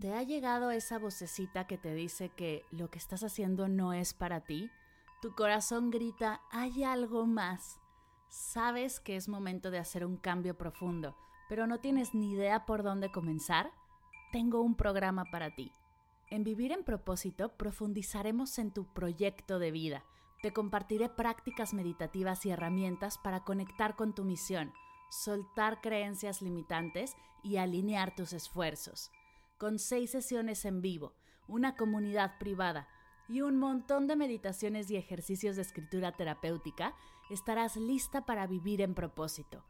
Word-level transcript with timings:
¿Te 0.00 0.14
ha 0.14 0.22
llegado 0.22 0.70
esa 0.70 0.98
vocecita 0.98 1.66
que 1.66 1.76
te 1.76 1.92
dice 1.92 2.30
que 2.30 2.64
lo 2.70 2.88
que 2.88 2.96
estás 2.96 3.22
haciendo 3.22 3.68
no 3.68 3.92
es 3.92 4.14
para 4.14 4.40
ti? 4.40 4.70
Tu 5.20 5.34
corazón 5.34 5.90
grita, 5.90 6.40
hay 6.50 6.84
algo 6.84 7.26
más. 7.26 7.78
Sabes 8.30 8.98
que 8.98 9.16
es 9.16 9.28
momento 9.28 9.70
de 9.70 9.78
hacer 9.78 10.06
un 10.06 10.16
cambio 10.16 10.56
profundo, 10.56 11.18
pero 11.50 11.66
no 11.66 11.80
tienes 11.80 12.14
ni 12.14 12.32
idea 12.32 12.64
por 12.64 12.82
dónde 12.82 13.12
comenzar. 13.12 13.72
Tengo 14.32 14.62
un 14.62 14.74
programa 14.74 15.26
para 15.26 15.54
ti. 15.54 15.70
En 16.30 16.44
Vivir 16.44 16.72
en 16.72 16.82
propósito 16.82 17.58
profundizaremos 17.58 18.58
en 18.58 18.70
tu 18.70 18.86
proyecto 18.94 19.58
de 19.58 19.70
vida. 19.70 20.02
Te 20.40 20.54
compartiré 20.54 21.10
prácticas 21.10 21.74
meditativas 21.74 22.46
y 22.46 22.50
herramientas 22.50 23.18
para 23.18 23.44
conectar 23.44 23.96
con 23.96 24.14
tu 24.14 24.24
misión, 24.24 24.72
soltar 25.10 25.82
creencias 25.82 26.40
limitantes 26.40 27.16
y 27.42 27.58
alinear 27.58 28.14
tus 28.14 28.32
esfuerzos 28.32 29.12
con 29.60 29.78
seis 29.78 30.10
sesiones 30.10 30.64
en 30.64 30.80
vivo, 30.80 31.12
una 31.46 31.76
comunidad 31.76 32.38
privada 32.38 32.88
y 33.28 33.42
un 33.42 33.58
montón 33.58 34.06
de 34.06 34.16
meditaciones 34.16 34.90
y 34.90 34.96
ejercicios 34.96 35.54
de 35.54 35.62
escritura 35.62 36.12
terapéutica, 36.12 36.94
estarás 37.28 37.76
lista 37.76 38.24
para 38.24 38.46
vivir 38.46 38.80
en 38.80 38.94
propósito. 38.94 39.62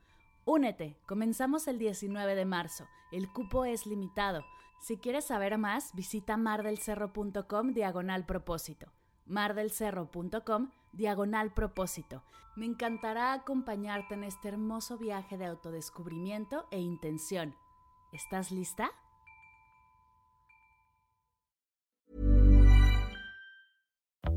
Únete, 0.45 0.97
comenzamos 1.07 1.67
el 1.67 1.79
19 1.79 2.37
de 2.37 2.45
marzo, 2.45 2.87
el 3.11 3.33
cupo 3.33 3.65
es 3.65 3.85
limitado. 3.85 4.45
Si 4.81 4.97
quieres 4.97 5.25
saber 5.25 5.59
más, 5.59 5.93
visita 5.97 6.37
mardelcerro.com 6.37 7.73
diagonal 7.73 8.25
propósito. 8.27 8.93
mardelcerro.com 9.27 10.71
diagonal 10.93 11.53
propósito. 11.53 12.23
Me 12.55 12.67
encantará 12.67 13.33
acompañarte 13.33 14.15
en 14.15 14.23
este 14.23 14.49
hermoso 14.49 14.99
viaje 14.99 15.37
de 15.37 15.47
autodescubrimiento 15.47 16.67
e 16.71 16.79
intención. 16.79 17.57
¿Estás 18.13 18.53
lista? 18.53 18.93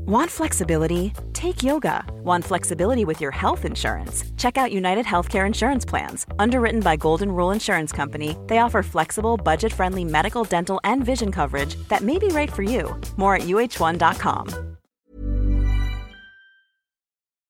Want 0.06 0.30
flexibility? 0.30 1.14
Take 1.32 1.62
yoga. 1.62 2.04
Want 2.22 2.44
flexibility 2.44 3.06
with 3.06 3.22
your 3.22 3.30
health 3.30 3.64
insurance? 3.64 4.22
Check 4.36 4.58
out 4.58 4.70
United 4.70 5.06
Healthcare 5.06 5.46
Insurance 5.46 5.86
Plans. 5.86 6.26
Underwritten 6.38 6.80
by 6.80 6.96
Golden 6.96 7.30
Rule 7.32 7.52
Insurance 7.52 7.90
Company, 7.90 8.36
they 8.46 8.58
offer 8.58 8.82
flexible, 8.82 9.38
budget 9.38 9.72
friendly 9.72 10.04
medical, 10.04 10.44
dental, 10.44 10.78
and 10.84 11.06
vision 11.06 11.32
coverage 11.32 11.76
that 11.88 12.02
may 12.02 12.18
be 12.18 12.28
right 12.28 12.52
for 12.52 12.62
you. 12.62 12.94
More 13.16 13.36
at 13.36 13.46
uh1.com. 13.46 14.48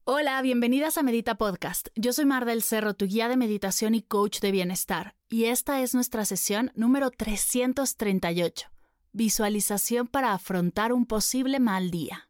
Hola, 0.07 0.41
bienvenidas 0.41 0.97
a 0.97 1.03
Medita 1.03 1.35
Podcast. 1.35 1.89
Yo 1.97 2.13
soy 2.13 2.25
Mar 2.25 2.45
del 2.45 2.63
Cerro, 2.63 2.95
tu 2.95 3.07
guía 3.07 3.29
de 3.29 3.37
meditación 3.37 3.97
y 3.97 4.03
coach 4.03 4.39
de 4.39 4.53
bienestar. 4.53 5.17
Y 5.29 5.47
esta 5.47 5.81
es 5.81 5.93
nuestra 5.93 6.25
sesión 6.25 6.71
número 6.77 7.11
338. 7.11 8.69
Visualización 9.13 10.07
para 10.07 10.33
afrontar 10.33 10.93
un 10.93 11.05
posible 11.07 11.59
mal 11.59 11.91
día. 11.91 12.29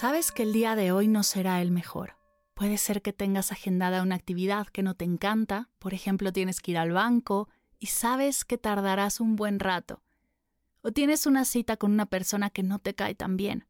Sabes 0.00 0.30
que 0.30 0.44
el 0.44 0.52
día 0.52 0.76
de 0.76 0.92
hoy 0.92 1.08
no 1.08 1.24
será 1.24 1.60
el 1.60 1.72
mejor. 1.72 2.18
Puede 2.54 2.78
ser 2.78 3.02
que 3.02 3.12
tengas 3.12 3.50
agendada 3.50 4.00
una 4.00 4.14
actividad 4.14 4.68
que 4.68 4.84
no 4.84 4.94
te 4.94 5.04
encanta, 5.04 5.70
por 5.80 5.92
ejemplo 5.92 6.32
tienes 6.32 6.60
que 6.60 6.70
ir 6.70 6.78
al 6.78 6.92
banco 6.92 7.48
y 7.80 7.86
sabes 7.86 8.44
que 8.44 8.58
tardarás 8.58 9.18
un 9.18 9.34
buen 9.34 9.58
rato. 9.58 10.04
O 10.82 10.92
tienes 10.92 11.26
una 11.26 11.44
cita 11.44 11.76
con 11.76 11.90
una 11.90 12.06
persona 12.06 12.48
que 12.48 12.62
no 12.62 12.78
te 12.78 12.94
cae 12.94 13.16
tan 13.16 13.36
bien. 13.36 13.66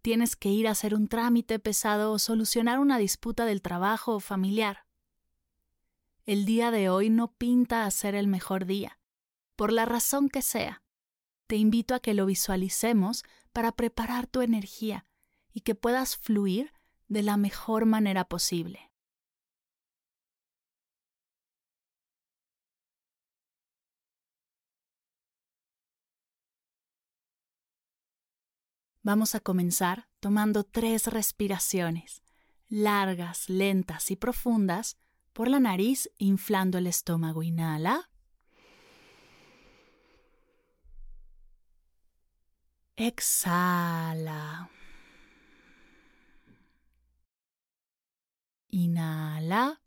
Tienes 0.00 0.36
que 0.36 0.48
ir 0.48 0.68
a 0.68 0.70
hacer 0.70 0.94
un 0.94 1.06
trámite 1.06 1.58
pesado 1.58 2.12
o 2.12 2.18
solucionar 2.18 2.78
una 2.78 2.96
disputa 2.96 3.44
del 3.44 3.60
trabajo 3.60 4.14
o 4.14 4.20
familiar. 4.20 4.86
El 6.24 6.46
día 6.46 6.70
de 6.70 6.88
hoy 6.88 7.10
no 7.10 7.34
pinta 7.34 7.84
a 7.84 7.90
ser 7.90 8.14
el 8.14 8.26
mejor 8.26 8.64
día, 8.64 8.98
por 9.54 9.70
la 9.70 9.84
razón 9.84 10.30
que 10.30 10.40
sea. 10.40 10.82
Te 11.46 11.56
invito 11.56 11.94
a 11.94 12.00
que 12.00 12.14
lo 12.14 12.24
visualicemos 12.24 13.22
para 13.52 13.72
preparar 13.72 14.26
tu 14.26 14.40
energía 14.40 15.04
y 15.58 15.60
que 15.62 15.74
puedas 15.74 16.16
fluir 16.16 16.72
de 17.08 17.20
la 17.20 17.36
mejor 17.36 17.84
manera 17.84 18.28
posible. 18.28 18.92
Vamos 29.02 29.34
a 29.34 29.40
comenzar 29.40 30.08
tomando 30.20 30.62
tres 30.62 31.08
respiraciones, 31.08 32.22
largas, 32.68 33.48
lentas 33.48 34.12
y 34.12 34.16
profundas, 34.16 34.96
por 35.32 35.48
la 35.48 35.58
nariz, 35.58 36.08
inflando 36.18 36.78
el 36.78 36.86
estómago. 36.86 37.42
Inhala. 37.42 38.08
Exhala. 42.94 44.70
Inhala. 48.70 49.80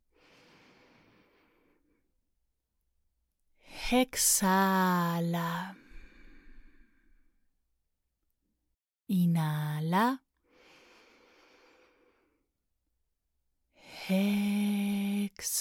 Exhala. 3.91 5.75
Inhala. 9.07 10.21
Exhala. 14.09 15.51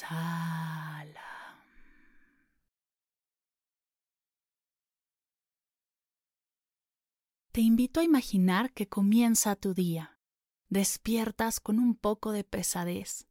Te 7.53 7.61
invito 7.61 7.99
a 8.01 8.05
imaginar 8.05 8.73
que 8.73 8.89
comienza 8.89 9.57
tu 9.57 9.75
día 9.75 10.20
despiertas 10.71 11.61
con 11.61 11.79
un 11.79 11.95
poco 11.95 12.33
de 12.33 12.45
pesadez, 12.45 13.27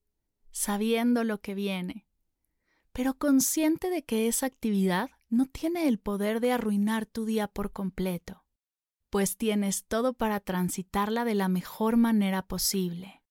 sabiendo 0.51 1.23
lo 1.23 1.41
que 1.41 1.55
viene, 1.55 2.05
pero 2.91 3.17
consciente 3.17 3.89
de 3.89 4.03
que 4.03 4.27
esa 4.27 4.45
actividad 4.45 5.09
no 5.29 5.45
tiene 5.45 5.87
el 5.87 5.99
poder 5.99 6.41
de 6.41 6.51
arruinar 6.51 7.05
tu 7.05 7.25
día 7.25 7.47
por 7.47 7.71
completo, 7.71 8.45
pues 9.09 9.37
tienes 9.37 9.85
todo 9.85 10.13
para 10.13 10.39
transitarla 10.41 11.23
de 11.23 11.35
la 11.35 11.47
mejor 11.47 11.97
manera 11.97 12.45
posible. 12.45 13.23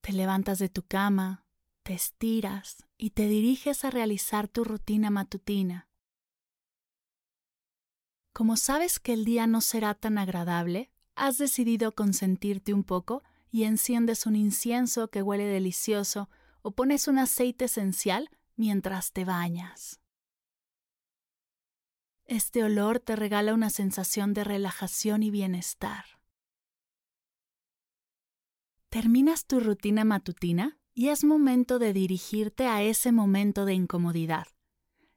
Te 0.00 0.12
levantas 0.12 0.58
de 0.58 0.68
tu 0.68 0.82
cama, 0.82 1.46
te 1.84 1.94
estiras 1.94 2.86
y 2.96 3.10
te 3.10 3.28
diriges 3.28 3.84
a 3.84 3.90
realizar 3.90 4.48
tu 4.48 4.64
rutina 4.64 5.10
matutina. 5.10 5.88
Como 8.32 8.56
sabes 8.56 8.98
que 8.98 9.12
el 9.12 9.24
día 9.24 9.46
no 9.46 9.60
será 9.60 9.94
tan 9.94 10.18
agradable, 10.18 10.92
has 11.18 11.36
decidido 11.38 11.92
consentirte 11.92 12.72
un 12.72 12.84
poco 12.84 13.22
y 13.50 13.64
enciendes 13.64 14.26
un 14.26 14.36
incienso 14.36 15.08
que 15.08 15.22
huele 15.22 15.44
delicioso 15.44 16.28
o 16.62 16.72
pones 16.72 17.08
un 17.08 17.18
aceite 17.18 17.66
esencial 17.66 18.30
mientras 18.56 19.12
te 19.12 19.24
bañas. 19.24 20.00
Este 22.24 22.62
olor 22.62 23.00
te 23.00 23.16
regala 23.16 23.54
una 23.54 23.70
sensación 23.70 24.34
de 24.34 24.44
relajación 24.44 25.22
y 25.22 25.30
bienestar. 25.30 26.04
Terminas 28.90 29.46
tu 29.46 29.60
rutina 29.60 30.04
matutina 30.04 30.78
y 30.94 31.08
es 31.08 31.24
momento 31.24 31.78
de 31.78 31.92
dirigirte 31.92 32.66
a 32.66 32.82
ese 32.82 33.12
momento 33.12 33.64
de 33.64 33.74
incomodidad. 33.74 34.46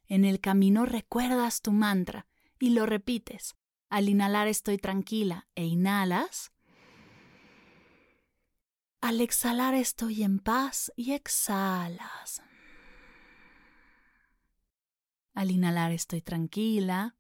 En 0.06 0.26
el 0.26 0.40
camino 0.40 0.86
recuerdas 0.86 1.62
tu 1.62 1.72
mantra 1.72 2.28
y 2.60 2.72
lo 2.72 2.86
repites, 2.86 3.56
al 3.92 4.08
inhalar 4.08 4.48
estoy 4.48 4.78
tranquila 4.78 5.48
e 5.54 5.66
inhalas. 5.66 6.54
Al 9.02 9.20
exhalar 9.20 9.74
estoy 9.74 10.24
en 10.24 10.40
paz 10.40 10.94
y 10.96 11.12
exhalas. 11.12 12.42
Al 15.34 15.52
inhalar 15.52 15.92
estoy 15.92 16.22
tranquila. 16.22 17.18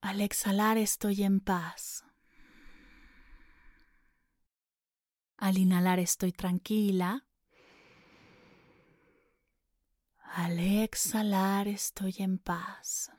Al 0.00 0.22
exhalar 0.22 0.78
estoy 0.78 1.22
en 1.22 1.40
paz. 1.40 2.06
Al 5.36 5.58
inhalar 5.58 5.98
estoy 5.98 6.32
tranquila. 6.32 7.26
Al 10.24 10.58
exhalar 10.58 11.68
estoy 11.68 12.14
en 12.20 12.38
paz. 12.38 13.10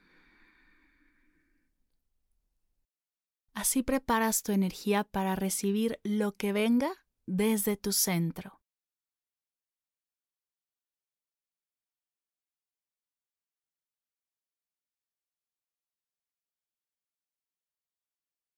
Así 3.62 3.84
preparas 3.84 4.42
tu 4.42 4.54
energía 4.54 5.04
para 5.04 5.36
recibir 5.36 6.00
lo 6.02 6.36
que 6.36 6.52
venga 6.52 6.92
desde 7.28 7.78
tu 7.78 7.92
centro. 7.92 8.60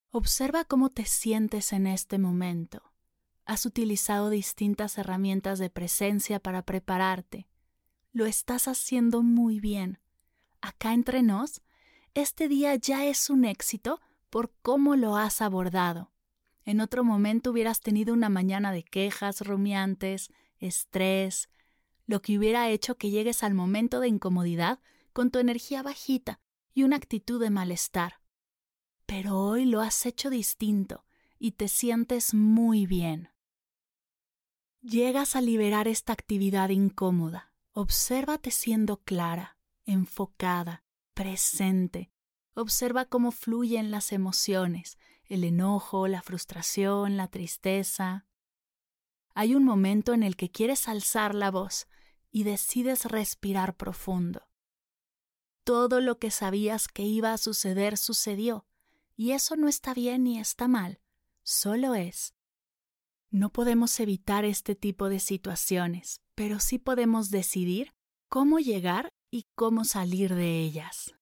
Observa 0.10 0.64
cómo 0.64 0.90
te 0.90 1.04
sientes 1.04 1.74
en 1.74 1.86
este 1.86 2.18
momento. 2.18 2.94
has 3.44 3.66
utilizado 3.66 4.30
distintas 4.30 4.98
herramientas 4.98 5.60
de 5.60 5.70
presencia 5.70 6.40
para 6.40 6.62
prepararte. 6.62 7.50
Lo 8.14 8.26
estás 8.26 8.70
haciendo 8.70 9.22
muy 9.22 9.60
bien. 9.60 10.00
Acá 10.62 10.94
entre 10.94 11.24
nos, 11.24 11.62
este 12.14 12.48
día 12.48 12.76
ya 12.76 13.04
es 13.04 13.30
un 13.30 13.44
éxito 13.44 14.00
por 14.34 14.52
cómo 14.64 14.96
lo 14.96 15.16
has 15.16 15.44
abordado. 15.44 16.12
En 16.66 16.82
otro 16.82 17.04
momento 17.04 17.52
hubieras 17.52 17.82
tenido 17.82 18.16
una 18.16 18.30
mañana 18.30 18.72
de 18.72 18.82
quejas 18.82 19.42
rumiantes, 19.42 20.32
estrés, 20.58 21.52
lo 22.08 22.24
que 22.24 22.40
hubiera 22.40 22.68
hecho 22.68 22.98
que 22.98 23.12
llegues 23.12 23.44
al 23.44 23.54
momento 23.54 24.00
de 24.00 24.08
incomodidad 24.08 24.80
con 25.14 25.30
tu 25.30 25.38
energía 25.38 25.84
bajita 25.84 26.40
y 26.74 26.82
una 26.82 26.96
actitud 26.96 27.40
de 27.40 27.52
malestar. 27.52 28.22
Pero 29.06 29.38
hoy 29.38 29.66
lo 29.66 29.82
has 29.82 30.04
hecho 30.08 30.32
distinto 30.32 31.06
y 31.38 31.52
te 31.52 31.68
sientes 31.68 32.34
muy 32.34 32.88
bien. 32.88 33.30
Llegas 34.82 35.36
a 35.36 35.42
liberar 35.42 35.88
esta 35.88 36.12
actividad 36.12 36.70
incómoda. 36.70 37.54
Obsérvate 37.72 38.50
siendo 38.50 38.98
clara, 38.98 39.60
enfocada, 39.86 40.84
presente. 41.14 42.13
Observa 42.56 43.06
cómo 43.06 43.32
fluyen 43.32 43.90
las 43.90 44.12
emociones, 44.12 44.98
el 45.26 45.44
enojo, 45.44 46.08
la 46.08 46.22
frustración, 46.22 47.18
la 47.18 47.28
tristeza. 47.28 48.28
Hay 49.34 49.56
un 49.56 49.64
momento 49.64 50.14
en 50.14 50.22
el 50.22 50.36
que 50.36 50.52
quieres 50.52 50.88
alzar 50.88 51.34
la 51.34 51.50
voz 51.50 51.88
y 52.32 52.44
decides 52.44 53.06
respirar 53.06 53.76
profundo. 53.76 54.48
Todo 55.64 56.02
lo 56.02 56.20
que 56.20 56.30
sabías 56.30 56.88
que 56.88 57.04
iba 57.04 57.34
a 57.34 57.38
suceder 57.38 57.98
sucedió, 57.98 58.66
y 59.16 59.32
eso 59.32 59.56
no 59.56 59.68
está 59.68 59.94
bien 59.94 60.24
ni 60.24 60.40
está 60.40 60.68
mal, 60.68 61.00
solo 61.42 61.96
es. 61.96 62.36
No 63.30 63.52
podemos 63.52 64.00
evitar 64.00 64.46
este 64.46 64.76
tipo 64.76 65.10
de 65.10 65.20
situaciones, 65.20 66.22
pero 66.36 66.60
sí 66.60 66.78
podemos 66.78 67.32
decidir 67.32 67.94
cómo 68.30 68.60
llegar 68.60 69.10
y 69.32 69.48
cómo 69.56 69.86
salir 69.86 70.36
de 70.36 70.60
ellas. 70.60 71.16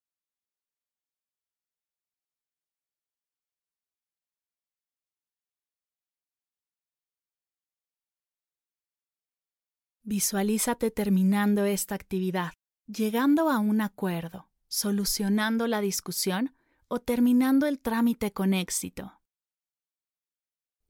Visualízate 10.03 10.89
terminando 10.89 11.65
esta 11.65 11.95
actividad, 11.95 12.53
llegando 12.88 13.50
a 13.50 13.59
un 13.59 13.81
acuerdo, 13.81 14.50
solucionando 14.68 15.68
la 15.68 15.80
discusión 15.80 16.56
o 16.88 17.00
terminando 17.00 17.68
el 17.68 17.80
trámite 17.80 18.33
con 18.33 18.53
éxito. 18.53 19.21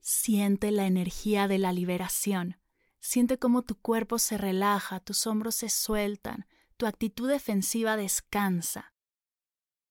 Siente 0.00 0.70
la 0.70 0.86
energía 0.86 1.46
de 1.46 1.58
la 1.58 1.72
liberación. 1.72 2.56
Siente 3.00 3.38
cómo 3.38 3.62
tu 3.62 3.76
cuerpo 3.76 4.18
se 4.18 4.38
relaja, 4.38 4.98
tus 5.00 5.26
hombros 5.26 5.56
se 5.56 5.68
sueltan, 5.68 6.46
tu 6.76 6.86
actitud 6.86 7.28
defensiva 7.28 7.96
descansa. 7.96 8.94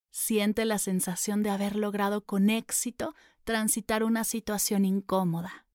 Siente 0.09 0.65
la 0.65 0.79
sensación 0.79 1.43
de 1.43 1.49
haber 1.49 1.75
logrado 1.75 2.25
con 2.25 2.49
éxito 2.49 3.15
transitar 3.43 4.03
una 4.03 4.23
situación 4.23 4.83
incómoda. 4.83 5.65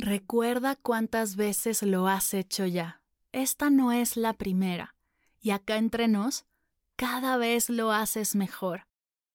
Recuerda 0.00 0.76
cuántas 0.76 1.34
veces 1.34 1.82
lo 1.82 2.06
has 2.06 2.32
hecho 2.32 2.64
ya. 2.66 3.02
Esta 3.32 3.68
no 3.68 3.90
es 3.90 4.16
la 4.16 4.32
primera. 4.32 4.94
Y 5.40 5.50
acá 5.50 5.76
entre 5.76 6.06
nos, 6.06 6.46
cada 6.94 7.36
vez 7.36 7.68
lo 7.68 7.90
haces 7.90 8.36
mejor. 8.36 8.86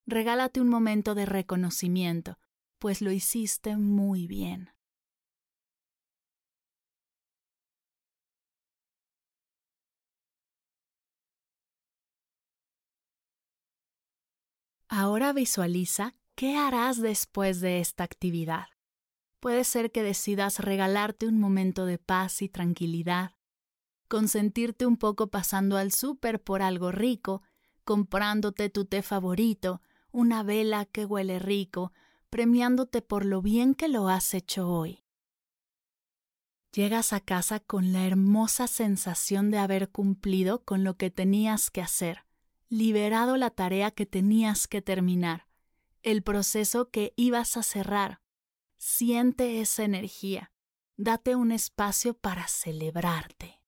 Regálate 0.05 0.61
un 0.61 0.69
momento 0.69 1.15
de 1.15 1.25
reconocimiento, 1.25 2.39
pues 2.79 3.01
lo 3.01 3.11
hiciste 3.11 3.75
muy 3.75 4.25
bien. 4.25 4.69
Ahora 14.87 15.33
visualiza 15.33 16.15
qué 16.35 16.55
harás 16.55 17.01
después 17.01 17.59
de 17.59 17.81
esta 17.81 18.05
actividad. 18.05 18.67
Puede 19.43 19.65
ser 19.65 19.91
que 19.91 20.03
decidas 20.03 20.59
regalarte 20.59 21.27
un 21.27 21.37
momento 21.37 21.85
de 21.85 21.97
paz 21.97 22.41
y 22.41 22.47
tranquilidad, 22.47 23.35
consentirte 24.07 24.85
un 24.85 24.95
poco 24.95 25.31
pasando 25.31 25.75
al 25.75 25.91
súper 25.91 26.41
por 26.41 26.61
algo 26.61 26.93
rico, 26.93 27.41
comprándote 27.83 28.69
tu 28.69 28.85
té 28.85 29.01
favorito, 29.01 29.81
una 30.13 30.43
vela 30.43 30.85
que 30.85 31.03
huele 31.03 31.39
rico, 31.39 31.91
premiándote 32.29 33.01
por 33.01 33.25
lo 33.25 33.41
bien 33.41 33.75
que 33.75 33.89
lo 33.89 34.07
has 34.07 34.33
hecho 34.33 34.69
hoy. 34.69 35.03
Llegas 36.71 37.11
a 37.11 37.19
casa 37.19 37.59
con 37.59 37.91
la 37.91 38.07
hermosa 38.07 38.67
sensación 38.67 39.51
de 39.51 39.57
haber 39.57 39.89
cumplido 39.89 40.63
con 40.63 40.85
lo 40.85 40.95
que 40.95 41.11
tenías 41.11 41.69
que 41.69 41.81
hacer, 41.81 42.23
liberado 42.69 43.35
la 43.35 43.49
tarea 43.49 43.91
que 43.91 44.05
tenías 44.05 44.69
que 44.69 44.81
terminar, 44.81 45.47
el 46.01 46.23
proceso 46.23 46.91
que 46.91 47.11
ibas 47.17 47.57
a 47.57 47.63
cerrar, 47.63 48.22
Siente 48.85 49.61
esa 49.61 49.85
energía. 49.85 50.51
Date 50.97 51.37
un 51.37 51.53
espacio 51.53 52.15
para 52.15 52.49
celebrarte. 52.49 53.61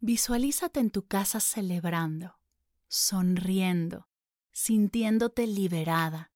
Visualízate 0.00 0.80
en 0.80 0.90
tu 0.90 1.06
casa 1.06 1.40
celebrando, 1.40 2.40
sonriendo, 2.88 4.08
sintiéndote 4.50 5.46
liberada, 5.46 6.32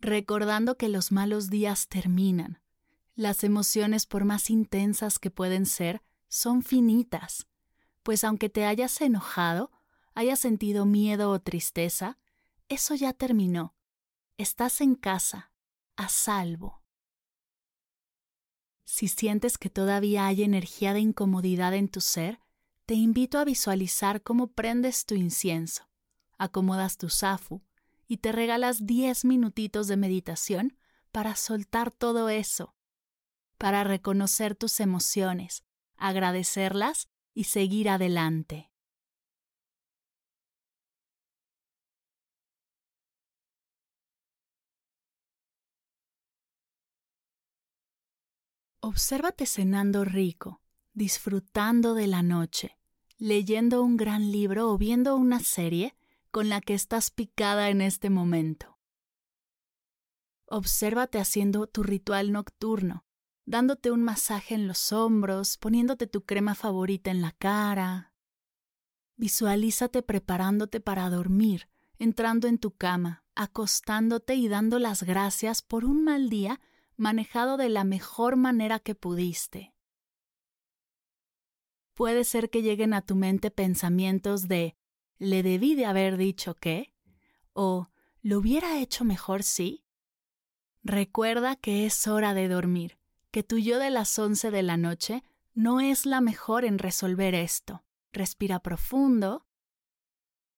recordando 0.00 0.78
que 0.78 0.88
los 0.88 1.12
malos 1.12 1.50
días 1.50 1.88
terminan. 1.88 2.62
Las 3.14 3.44
emociones, 3.44 4.06
por 4.06 4.24
más 4.24 4.48
intensas 4.48 5.18
que 5.18 5.30
pueden 5.30 5.66
ser, 5.66 6.02
son 6.28 6.62
finitas 6.62 7.46
pues 8.04 8.22
aunque 8.22 8.48
te 8.48 8.66
hayas 8.66 9.00
enojado, 9.00 9.72
hayas 10.14 10.38
sentido 10.38 10.84
miedo 10.84 11.30
o 11.30 11.40
tristeza, 11.40 12.18
eso 12.68 12.94
ya 12.94 13.12
terminó. 13.12 13.74
Estás 14.36 14.80
en 14.80 14.94
casa, 14.94 15.52
a 15.96 16.08
salvo. 16.08 16.82
Si 18.84 19.08
sientes 19.08 19.58
que 19.58 19.70
todavía 19.70 20.26
hay 20.26 20.42
energía 20.42 20.92
de 20.92 21.00
incomodidad 21.00 21.74
en 21.74 21.88
tu 21.88 22.00
ser, 22.00 22.40
te 22.84 22.94
invito 22.94 23.38
a 23.38 23.44
visualizar 23.44 24.22
cómo 24.22 24.52
prendes 24.52 25.06
tu 25.06 25.14
incienso, 25.14 25.88
acomodas 26.36 26.98
tu 26.98 27.08
zafu 27.08 27.62
y 28.06 28.18
te 28.18 28.32
regalas 28.32 28.86
diez 28.86 29.24
minutitos 29.24 29.88
de 29.88 29.96
meditación 29.96 30.76
para 31.10 31.36
soltar 31.36 31.90
todo 31.90 32.28
eso, 32.28 32.74
para 33.56 33.82
reconocer 33.82 34.54
tus 34.54 34.78
emociones, 34.80 35.64
agradecerlas 35.96 37.08
y 37.34 37.44
seguir 37.44 37.88
adelante. 37.90 38.70
Obsérvate 48.80 49.46
cenando 49.46 50.04
rico, 50.04 50.60
disfrutando 50.92 51.94
de 51.94 52.06
la 52.06 52.22
noche, 52.22 52.78
leyendo 53.16 53.82
un 53.82 53.96
gran 53.96 54.30
libro 54.30 54.70
o 54.70 54.78
viendo 54.78 55.16
una 55.16 55.40
serie 55.40 55.96
con 56.30 56.48
la 56.48 56.60
que 56.60 56.74
estás 56.74 57.10
picada 57.10 57.70
en 57.70 57.80
este 57.80 58.10
momento. 58.10 58.78
Obsérvate 60.46 61.18
haciendo 61.18 61.66
tu 61.66 61.82
ritual 61.82 62.30
nocturno, 62.30 63.03
dándote 63.46 63.90
un 63.90 64.02
masaje 64.02 64.54
en 64.54 64.66
los 64.66 64.92
hombros, 64.92 65.58
poniéndote 65.58 66.06
tu 66.06 66.24
crema 66.24 66.54
favorita 66.54 67.10
en 67.10 67.20
la 67.20 67.32
cara. 67.32 68.12
Visualízate 69.16 70.02
preparándote 70.02 70.80
para 70.80 71.08
dormir, 71.10 71.68
entrando 71.98 72.48
en 72.48 72.58
tu 72.58 72.72
cama, 72.72 73.24
acostándote 73.34 74.34
y 74.34 74.48
dando 74.48 74.78
las 74.78 75.02
gracias 75.02 75.62
por 75.62 75.84
un 75.84 76.04
mal 76.04 76.30
día 76.30 76.60
manejado 76.96 77.56
de 77.56 77.68
la 77.68 77.84
mejor 77.84 78.36
manera 78.36 78.78
que 78.78 78.94
pudiste. 78.94 79.74
Puede 81.94 82.24
ser 82.24 82.50
que 82.50 82.62
lleguen 82.62 82.92
a 82.92 83.02
tu 83.02 83.14
mente 83.14 83.50
pensamientos 83.50 84.48
de 84.48 84.76
¿le 85.18 85.42
debí 85.42 85.74
de 85.74 85.86
haber 85.86 86.16
dicho 86.16 86.54
qué? 86.54 86.92
o 87.52 87.88
¿lo 88.20 88.38
hubiera 88.38 88.80
hecho 88.80 89.04
mejor 89.04 89.44
sí? 89.44 89.84
Recuerda 90.82 91.54
que 91.54 91.86
es 91.86 92.08
hora 92.08 92.34
de 92.34 92.48
dormir 92.48 92.98
que 93.34 93.42
tu 93.42 93.58
yo 93.58 93.80
de 93.80 93.90
las 93.90 94.16
once 94.16 94.52
de 94.52 94.62
la 94.62 94.76
noche 94.76 95.24
no 95.54 95.80
es 95.80 96.06
la 96.06 96.20
mejor 96.20 96.64
en 96.64 96.78
resolver 96.78 97.34
esto. 97.34 97.82
Respira 98.12 98.60
profundo. 98.60 99.44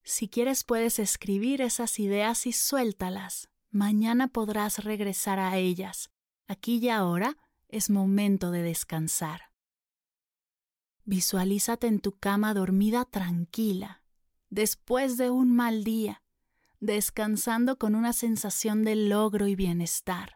Si 0.02 0.28
quieres 0.28 0.62
puedes 0.62 0.98
escribir 0.98 1.62
esas 1.62 1.98
ideas 1.98 2.46
y 2.46 2.52
suéltalas. 2.52 3.48
Mañana 3.70 4.28
podrás 4.28 4.84
regresar 4.84 5.38
a 5.38 5.56
ellas. 5.56 6.10
Aquí 6.48 6.76
y 6.76 6.90
ahora 6.90 7.38
es 7.68 7.88
momento 7.88 8.50
de 8.50 8.60
descansar. 8.60 9.40
Visualízate 11.06 11.86
en 11.86 12.00
tu 12.00 12.18
cama 12.18 12.52
dormida 12.52 13.06
tranquila, 13.06 14.02
después 14.50 15.16
de 15.16 15.30
un 15.30 15.50
mal 15.50 15.82
día, 15.82 16.22
descansando 16.80 17.78
con 17.78 17.94
una 17.94 18.12
sensación 18.12 18.84
de 18.84 18.96
logro 18.96 19.46
y 19.46 19.56
bienestar. 19.56 20.35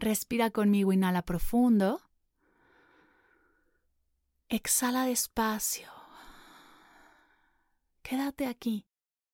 Respira 0.00 0.50
conmigo, 0.50 0.94
inhala 0.94 1.26
profundo. 1.26 2.00
Exhala 4.48 5.04
despacio. 5.04 5.90
Quédate 8.00 8.46
aquí. 8.46 8.86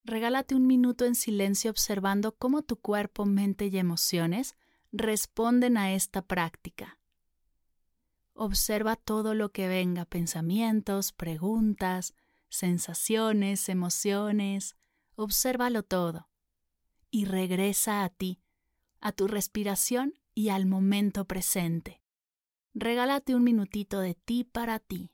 Regálate 0.03 0.55
un 0.55 0.67
minuto 0.67 1.05
en 1.05 1.15
silencio 1.15 1.71
observando 1.71 2.35
cómo 2.35 2.63
tu 2.63 2.75
cuerpo, 2.75 3.25
mente 3.25 3.67
y 3.67 3.77
emociones 3.77 4.57
responden 4.91 5.77
a 5.77 5.93
esta 5.93 6.21
práctica. 6.21 6.99
Observa 8.33 8.97
todo 8.97 9.35
lo 9.35 9.53
que 9.53 9.69
venga, 9.69 10.03
pensamientos, 10.03 11.13
preguntas, 11.13 12.13
sensaciones, 12.49 13.69
emociones, 13.69 14.75
obsérvalo 15.15 15.83
todo. 15.83 16.27
Y 17.09 17.23
regresa 17.23 18.03
a 18.03 18.09
ti, 18.09 18.41
a 18.99 19.13
tu 19.13 19.29
respiración 19.29 20.19
y 20.37 20.49
al 20.49 20.67
momento 20.67 21.25
presente. 21.25 21.99
Regálate 22.75 23.33
un 23.33 23.43
minutito 23.43 24.01
de 24.01 24.13
ti 24.13 24.43
para 24.43 24.77
ti. 24.77 25.09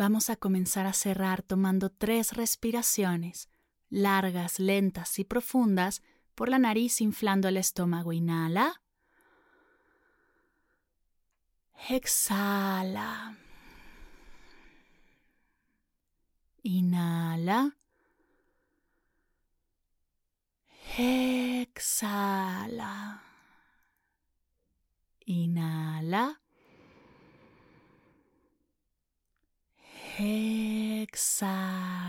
Vamos 0.00 0.30
a 0.30 0.36
comenzar 0.36 0.86
a 0.86 0.94
cerrar 0.94 1.42
tomando 1.42 1.90
tres 1.90 2.32
respiraciones, 2.32 3.50
largas, 3.90 4.58
lentas 4.58 5.18
y 5.18 5.24
profundas, 5.24 6.00
por 6.34 6.48
la 6.48 6.58
nariz 6.58 7.02
inflando 7.02 7.48
el 7.48 7.58
estómago. 7.58 8.14
Inhala. 8.14 8.80
Exhala. 11.90 13.36
Inhala. 16.62 17.76
Exhala. 20.96 22.42
Inhala. 25.26 26.40
Exhala. 31.02 32.00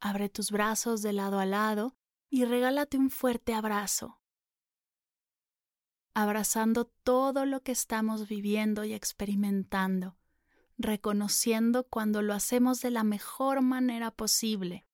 Abre 0.00 0.28
tus 0.28 0.50
brazos 0.50 1.02
de 1.02 1.12
lado 1.12 1.38
a 1.38 1.46
lado 1.46 1.96
y 2.30 2.44
regálate 2.44 2.96
un 2.96 3.10
fuerte 3.10 3.54
abrazo. 3.54 4.20
Abrazando 6.14 6.84
todo 6.86 7.46
lo 7.46 7.62
que 7.62 7.72
estamos 7.72 8.28
viviendo 8.28 8.84
y 8.84 8.92
experimentando, 8.94 10.16
reconociendo 10.76 11.84
cuando 11.84 12.22
lo 12.22 12.34
hacemos 12.34 12.80
de 12.80 12.90
la 12.90 13.04
mejor 13.04 13.60
manera 13.62 14.10
posible 14.10 14.86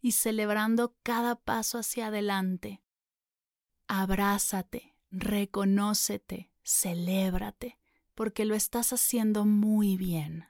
y 0.00 0.12
celebrando 0.12 0.96
cada 1.02 1.34
paso 1.36 1.78
hacia 1.78 2.08
adelante. 2.08 2.82
Abrázate, 3.88 4.96
reconócete, 5.10 6.50
celébrate, 6.64 7.78
porque 8.16 8.46
lo 8.46 8.56
estás 8.56 8.92
haciendo 8.92 9.44
muy 9.44 9.96
bien. 9.96 10.46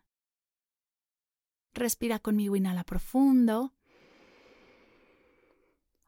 Respira 1.74 2.18
conmigo, 2.20 2.56
inhala 2.56 2.84
profundo. 2.84 3.74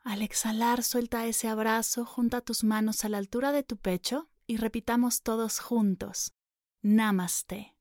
Al 0.04 0.22
exhalar, 0.22 0.82
suelta 0.82 1.26
ese 1.26 1.48
abrazo, 1.48 2.06
junta 2.06 2.40
tus 2.40 2.64
manos 2.64 3.04
a 3.04 3.10
la 3.10 3.18
altura 3.18 3.52
de 3.52 3.64
tu 3.64 3.76
pecho 3.76 4.30
y 4.46 4.56
repitamos 4.56 5.22
todos 5.22 5.58
juntos. 5.58 6.32
Namaste. 6.80 7.74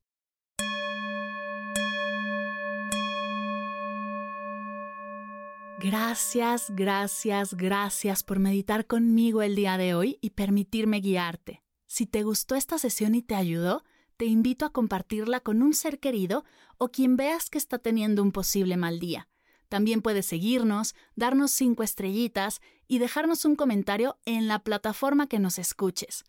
Gracias, 5.80 6.72
gracias, 6.74 7.54
gracias 7.54 8.24
por 8.24 8.40
meditar 8.40 8.86
conmigo 8.86 9.40
el 9.42 9.54
día 9.54 9.78
de 9.78 9.94
hoy 9.94 10.18
y 10.20 10.30
permitirme 10.30 11.00
guiarte. 11.00 11.62
Si 11.88 12.06
te 12.06 12.22
gustó 12.22 12.54
esta 12.54 12.78
sesión 12.78 13.14
y 13.14 13.22
te 13.22 13.34
ayudó, 13.34 13.82
te 14.18 14.26
invito 14.26 14.66
a 14.66 14.70
compartirla 14.70 15.40
con 15.40 15.62
un 15.62 15.74
ser 15.74 15.98
querido 15.98 16.44
o 16.76 16.88
quien 16.88 17.16
veas 17.16 17.50
que 17.50 17.58
está 17.58 17.78
teniendo 17.78 18.22
un 18.22 18.30
posible 18.30 18.76
mal 18.76 19.00
día. 19.00 19.28
También 19.68 20.02
puedes 20.02 20.26
seguirnos, 20.26 20.94
darnos 21.16 21.50
cinco 21.50 21.82
estrellitas 21.82 22.60
y 22.86 22.98
dejarnos 22.98 23.44
un 23.44 23.56
comentario 23.56 24.18
en 24.26 24.48
la 24.48 24.60
plataforma 24.60 25.28
que 25.28 25.38
nos 25.38 25.58
escuches. 25.58 26.24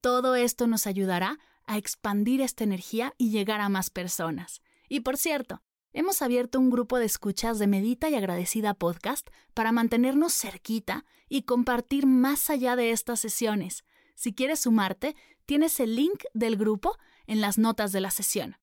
Todo 0.00 0.34
esto 0.34 0.66
nos 0.66 0.86
ayudará 0.86 1.38
a 1.66 1.78
expandir 1.78 2.40
esta 2.40 2.64
energía 2.64 3.14
y 3.16 3.30
llegar 3.30 3.60
a 3.60 3.68
más 3.68 3.90
personas. 3.90 4.62
Y 4.88 5.00
por 5.00 5.16
cierto, 5.16 5.62
hemos 5.92 6.22
abierto 6.22 6.58
un 6.58 6.70
grupo 6.70 6.98
de 6.98 7.06
escuchas 7.06 7.58
de 7.58 7.68
Medita 7.68 8.10
y 8.10 8.16
Agradecida 8.16 8.74
Podcast 8.74 9.28
para 9.54 9.72
mantenernos 9.72 10.34
cerquita 10.34 11.04
y 11.28 11.42
compartir 11.42 12.06
más 12.06 12.50
allá 12.50 12.76
de 12.76 12.90
estas 12.90 13.20
sesiones. 13.20 13.84
Si 14.14 14.34
quieres 14.34 14.60
sumarte, 14.60 15.16
tienes 15.46 15.80
el 15.80 15.96
link 15.96 16.24
del 16.32 16.56
grupo 16.56 16.96
en 17.26 17.40
las 17.40 17.58
notas 17.58 17.92
de 17.92 18.00
la 18.00 18.10
sesión. 18.10 18.56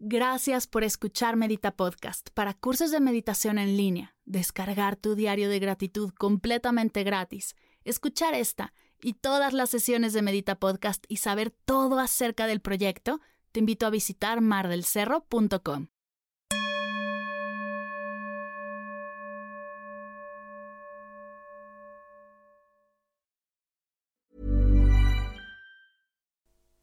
Gracias 0.00 0.68
por 0.68 0.84
escuchar 0.84 1.34
Medita 1.34 1.72
Podcast 1.74 2.28
para 2.32 2.54
cursos 2.54 2.92
de 2.92 3.00
meditación 3.00 3.58
en 3.58 3.76
línea, 3.76 4.14
descargar 4.24 4.94
tu 4.94 5.16
diario 5.16 5.48
de 5.48 5.58
gratitud 5.58 6.12
completamente 6.12 7.02
gratis, 7.02 7.56
escuchar 7.82 8.34
esta 8.34 8.72
y 9.02 9.14
todas 9.14 9.52
las 9.52 9.70
sesiones 9.70 10.12
de 10.12 10.22
Medita 10.22 10.54
Podcast 10.56 11.04
y 11.08 11.16
saber 11.16 11.50
todo 11.50 11.98
acerca 11.98 12.46
del 12.46 12.60
proyecto, 12.60 13.20
te 13.50 13.58
invito 13.58 13.86
a 13.86 13.90
visitar 13.90 14.40
mardelcerro.com. 14.40 15.88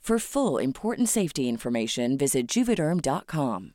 For 0.00 0.18
full 0.18 0.60
important 0.60 1.08
safety 1.08 1.46
information, 1.46 2.16
visit 2.16 2.48
juvederm.com. 2.48 3.74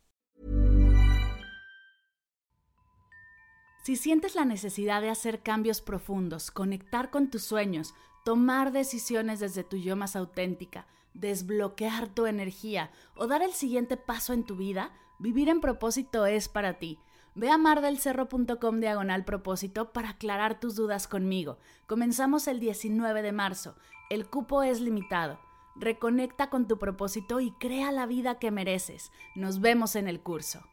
Si 3.84 3.96
sientes 3.96 4.34
la 4.34 4.46
necesidad 4.46 5.02
de 5.02 5.12
hacer 5.12 5.44
cambios 5.44 5.80
profundos, 5.80 6.50
conectar 6.50 7.12
con 7.12 7.30
tus 7.30 7.44
sueños, 7.44 7.94
tomar 8.26 8.72
decisiones 8.72 9.40
desde 9.40 9.64
tu 9.64 9.78
yo 9.78 9.96
más 9.96 10.16
auténtica, 10.16 10.88
desbloquear 11.14 12.08
tu 12.08 12.26
energía 12.26 12.90
o 13.16 13.28
dar 13.28 13.44
el 13.44 13.54
siguiente 13.54 13.96
paso 13.96 14.34
en 14.34 14.44
tu 14.44 14.56
vida, 14.56 14.92
vivir 15.20 15.48
en 15.50 15.62
propósito 15.62 16.26
es 16.26 16.50
para 16.50 16.80
ti. 16.80 16.98
Ve 17.36 17.52
a 17.52 17.60
mardelcerro.com 17.60 18.80
diagonal 18.80 19.26
propósito 19.26 19.94
para 19.94 20.10
aclarar 20.10 20.60
tus 20.60 20.76
dudas 20.76 21.08
conmigo. 21.08 21.60
Comenzamos 21.86 22.48
el 22.48 22.60
19 22.60 23.22
de 23.22 23.32
marzo. 23.32 23.76
El 24.10 24.28
cupo 24.28 24.64
es 24.64 24.82
limitado. 24.82 25.45
Reconecta 25.76 26.50
con 26.50 26.68
tu 26.68 26.78
propósito 26.80 27.40
y 27.42 27.52
crea 27.52 27.92
la 27.92 28.06
vida 28.06 28.40
que 28.40 28.52
mereces. 28.52 29.12
Nos 29.36 29.60
vemos 29.60 29.96
en 29.96 30.08
el 30.08 30.22
curso. 30.22 30.64